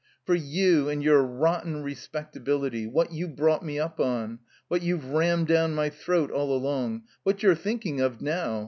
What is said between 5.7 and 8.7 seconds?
my throat all along. What you're thinking of now.